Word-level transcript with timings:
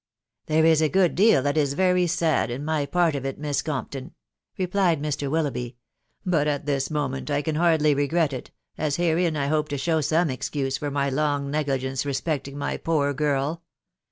N 0.47 0.55
l< 0.55 0.63
There 0.63 0.71
is 0.71 0.81
a 0.81 0.89
good 0.89 1.13
deal 1.13 1.43
that 1.43 1.57
is 1.57 1.75
very 1.75 2.07
sad 2.07 2.49
in 2.49 2.65
my 2.65 2.87
part 2.87 3.13
of 3.15 3.23
it, 3.23 3.37
Miss 3.37 3.61
Compton," 3.61 4.15
replied 4.57 4.99
Mr. 4.99 5.29
Willoughby; 5.29 5.77
"but 6.25 6.47
at 6.47 6.65
this 6.65 6.89
mo 6.89 7.07
ment 7.07 7.29
I 7.29 7.43
can 7.43 7.53
hardly 7.53 7.93
regret 7.93 8.33
it, 8.33 8.49
as 8.79 8.95
herein 8.95 9.35
J 9.35 9.47
hope 9.47 9.69
to 9.69 9.77
show 9.77 10.01
some 10.01 10.31
excuse 10.31 10.75
for 10.75 10.89
my 10.89 11.11
long 11.11 11.51
negligence 11.51 12.03
respecting 12.03 12.57
my 12.57 12.77
poor 12.77 13.13
girl. 13.13 13.61